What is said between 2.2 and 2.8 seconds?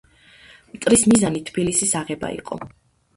იყო.